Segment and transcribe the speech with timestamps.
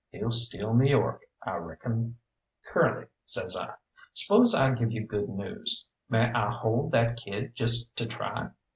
[0.09, 2.17] He'll steal New York, I reckon."
[2.65, 3.75] "Curly," says I,
[4.15, 5.85] "spose I give you good news.
[6.09, 8.49] May I hold that kid just to try?"